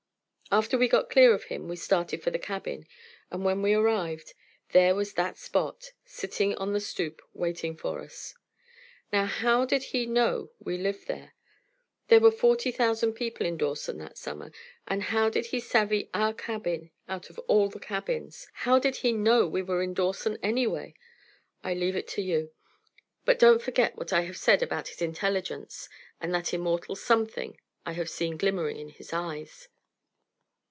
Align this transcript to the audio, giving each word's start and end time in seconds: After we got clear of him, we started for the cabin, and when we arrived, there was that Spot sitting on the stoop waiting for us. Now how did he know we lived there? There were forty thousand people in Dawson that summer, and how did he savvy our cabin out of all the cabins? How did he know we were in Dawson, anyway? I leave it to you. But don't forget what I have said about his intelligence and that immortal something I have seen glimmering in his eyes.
After 0.53 0.77
we 0.77 0.89
got 0.89 1.09
clear 1.09 1.33
of 1.33 1.45
him, 1.45 1.69
we 1.69 1.77
started 1.77 2.21
for 2.21 2.29
the 2.29 2.37
cabin, 2.37 2.85
and 3.31 3.45
when 3.45 3.61
we 3.61 3.73
arrived, 3.73 4.33
there 4.73 4.93
was 4.93 5.13
that 5.13 5.37
Spot 5.37 5.93
sitting 6.03 6.55
on 6.57 6.73
the 6.73 6.81
stoop 6.81 7.21
waiting 7.33 7.73
for 7.77 8.01
us. 8.01 8.35
Now 9.13 9.27
how 9.27 9.63
did 9.63 9.81
he 9.81 10.05
know 10.05 10.51
we 10.59 10.77
lived 10.77 11.07
there? 11.07 11.35
There 12.09 12.19
were 12.19 12.31
forty 12.33 12.69
thousand 12.69 13.13
people 13.13 13.45
in 13.45 13.55
Dawson 13.55 13.97
that 13.99 14.17
summer, 14.17 14.51
and 14.85 15.03
how 15.03 15.29
did 15.29 15.45
he 15.45 15.61
savvy 15.61 16.09
our 16.13 16.33
cabin 16.33 16.91
out 17.07 17.29
of 17.29 17.39
all 17.47 17.69
the 17.69 17.79
cabins? 17.79 18.45
How 18.51 18.77
did 18.77 18.97
he 18.97 19.13
know 19.13 19.47
we 19.47 19.61
were 19.61 19.81
in 19.81 19.93
Dawson, 19.93 20.37
anyway? 20.43 20.95
I 21.63 21.73
leave 21.73 21.95
it 21.95 22.09
to 22.09 22.21
you. 22.21 22.51
But 23.23 23.39
don't 23.39 23.61
forget 23.61 23.95
what 23.95 24.11
I 24.11 24.23
have 24.23 24.35
said 24.35 24.61
about 24.61 24.89
his 24.89 25.01
intelligence 25.01 25.87
and 26.19 26.35
that 26.35 26.53
immortal 26.53 26.97
something 26.97 27.57
I 27.85 27.93
have 27.93 28.09
seen 28.09 28.35
glimmering 28.35 28.75
in 28.77 28.89
his 28.89 29.13
eyes. 29.13 29.69